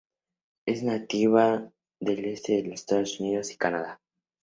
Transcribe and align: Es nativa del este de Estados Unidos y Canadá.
Es 0.65 0.81
nativa 0.81 1.71
del 1.99 2.25
este 2.25 2.63
de 2.63 2.73
Estados 2.73 3.19
Unidos 3.19 3.51
y 3.51 3.57
Canadá. 3.57 3.99